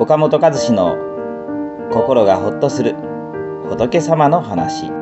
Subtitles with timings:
[0.00, 0.96] 岡本和志の
[1.90, 2.94] 心がほっとする
[3.68, 4.92] 仏様の話。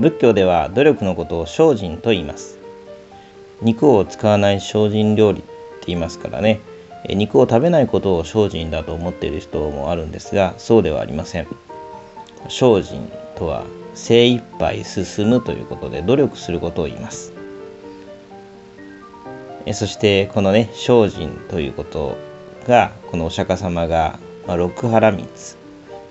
[0.00, 2.58] 仏教では努力のことを精進と言います。
[3.60, 5.48] 肉を使わない精進料理って
[5.86, 6.58] 言いますからね。
[7.08, 11.46] 肉を食べないことを精進だと思っている人もあるんですがそうではありません。
[12.48, 17.31] 精進とは精一杯進むということで努力することを言います。
[19.72, 22.16] そしてこのね精進ということ
[22.66, 25.28] がこのお釈迦様が、まあ、六原光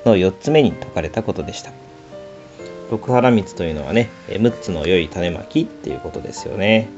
[0.05, 1.71] の4つ目に説かれたことでした。
[2.89, 6.89] 六原光というのはね6つの良い種まきっていうことですよね。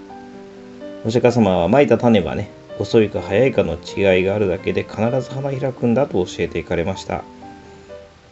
[1.05, 7.23] お釈迦様はまいた種はね遅いか早いかの違いがあるだけで必ず花開くんだと教えていかれました。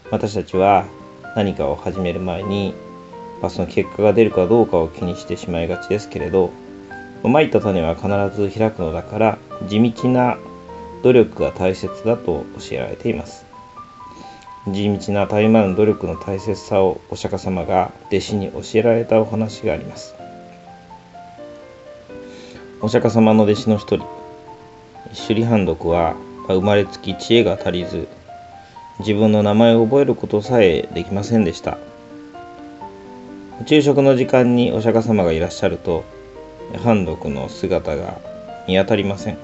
[0.10, 0.86] 私たちは
[1.36, 2.74] 何かを始める前に、
[3.42, 6.52] まあ、その結果が出るかどうかを気にしてしまいがちですけれど
[7.30, 8.08] まいた種は必
[8.42, 10.38] ず開くのだから地道な
[11.04, 13.46] 努力が大切だと教えられています。
[14.68, 20.14] 地道な絶え間の努力の大切さをお釈迦様が弟子に教えられたお話があります。
[22.82, 24.08] お釈迦様の弟子の一人
[25.28, 26.16] 首里判読は
[26.48, 28.08] 生まれつき知恵が足りず
[29.00, 31.78] 自分の名前を覚えることさえできませんでした。
[33.66, 36.04] 昼食の時間にお釈迦様がいらっしゃると
[36.78, 38.20] 判読の姿が
[38.68, 39.38] 見当たりません。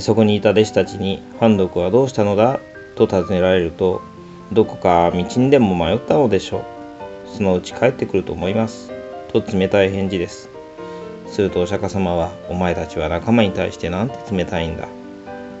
[0.00, 2.60] そこにいた弟子たちに「判読はどうしたのだ?」
[2.96, 4.02] と尋ねられると
[4.52, 6.62] 「どこか道にでも迷ったのでしょう。
[7.26, 8.90] そのうち帰ってくると思います」
[9.32, 10.50] と冷たい返事です。
[11.26, 14.88] するとお釈迦様は「お前たちは仲間に対してなんて冷たいんだ。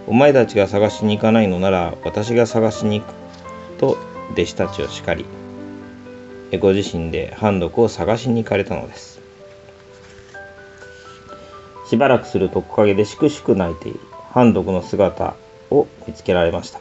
[0.06, 3.12] お前たちが探しに行かないのなら私が探しに行く」
[3.78, 3.98] と
[4.32, 5.24] 弟子たちを叱り
[6.58, 9.17] ご自身で判読を探しに行かれたのです。
[11.88, 14.00] しばらくすると木陰でしくしく泣いている。
[14.30, 15.34] 判読の姿
[15.70, 16.80] を見つけられました。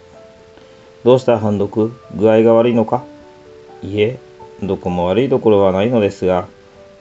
[1.04, 3.04] どうした判読具合が悪いのか？
[3.82, 4.20] いえ
[4.62, 6.48] どこも悪いところはないのですが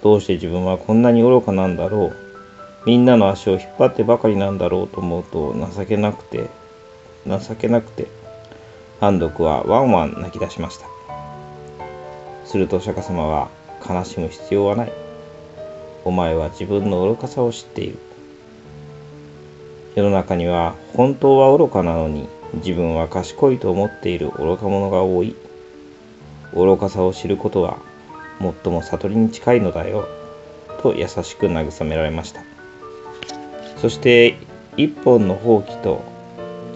[0.03, 2.17] どうして自分はこんなに愚かなんだろう？
[2.87, 6.49] みんなの足を引っ張ってばかりなんだろうと思うと情けなくて
[7.27, 8.07] 情けなくて
[9.01, 10.87] 判読はワンワン泣き出しました。
[12.45, 13.49] すると釈迦様は
[13.85, 15.06] 悲しむ必要はない。
[16.07, 17.99] お前は自分の愚かさを知っている。
[19.97, 25.35] 世の中には本当は愚かなのに自分は賢いと思っている愚か者が多い。
[26.55, 27.79] 愚かさを知ることは
[28.39, 30.07] 最も悟りに近いのだよ。
[30.81, 32.41] と優しく慰められました。
[33.79, 34.37] そして
[34.77, 36.05] 一本のほうきと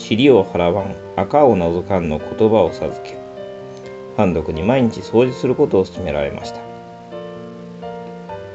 [0.00, 3.16] 塵を払わん赤を覗かんの言葉を授け
[4.16, 6.69] 判読に毎日掃除することを勧められました。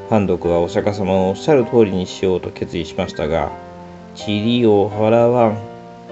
[0.09, 3.51] 判読はお釈迦様のおっしゃる通りにしようと決意しましたが
[4.16, 5.57] 塵を払わん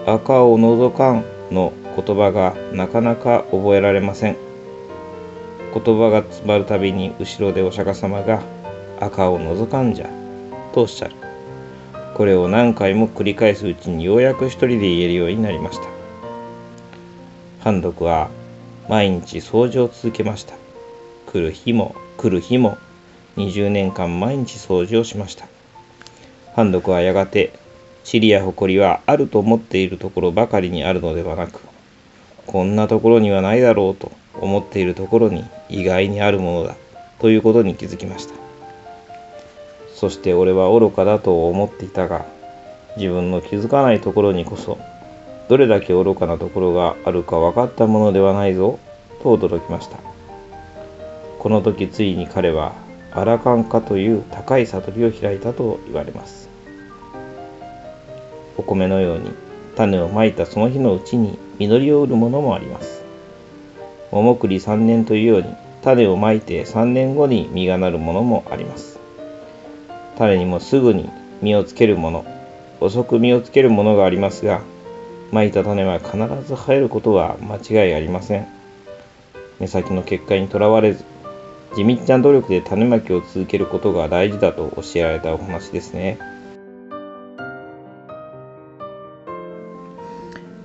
[0.06, 4.38] 赤を覗かんの言葉がなかなか覚えられません。
[5.74, 8.42] 言葉が詰まるたびに後ろでお釈迦様が
[9.00, 10.10] 赤を覗かんじゃ
[10.74, 11.16] とおっしゃる。
[12.16, 15.88] これを何回も繰り返すうちにようやく一人で言えるようになりました。
[17.62, 18.30] 判読は
[18.90, 20.56] 毎日掃除を続けました。
[21.31, 22.78] 来る日も来る日も
[23.38, 25.48] 20年間毎日掃除をしました。
[26.56, 27.52] 判読はやがて
[28.12, 31.60] 塵や埃はあると思っているところばかりにあるのではなく
[32.46, 36.76] こんなところにはないだろうと思っているところに意外にあるものだ
[37.20, 38.36] ということに気づきました。
[39.96, 42.26] そして俺は愚かだと思っていたが
[42.98, 44.78] 自分の気づかないところにこそ
[45.48, 48.80] どれだけ愚かなところがあるか分かったものではないぞ
[49.22, 49.98] と驚きました。
[51.40, 52.74] この時ついに彼は
[53.16, 56.50] アラカンカという高い悟りを開いたと言われます。
[58.57, 59.31] お米のように
[59.75, 63.03] 種をまいたその日のうちに実りを得るものもあります。
[64.12, 69.00] 桃栗3年というように種をまいて3年後に実がなるものもあります。
[70.18, 71.09] 種にもすぐに
[71.42, 72.25] 実をつけるもの
[72.80, 74.62] 遅く実をつけるものがありますが
[75.31, 76.18] まいた種は必
[76.48, 78.48] ず生えることは間違いありません。
[79.59, 81.12] 目先の結果にとらわれず
[81.75, 86.20] 地道な努力で種まきを続けることが大事だと教えられたお話ですね。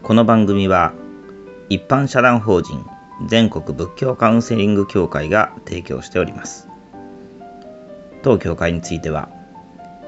[0.02, 0.92] この番組は
[1.70, 2.84] 一般社団法人
[3.26, 6.68] 全国仏教カウンセリング協会が提供しております。
[8.22, 9.30] 当協会については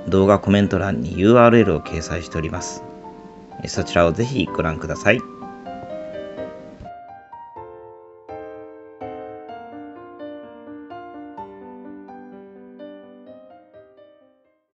[0.08, 2.82] 動画コメント欄に URL を掲載しております。
[3.67, 5.20] そちらをぜひご覧ください。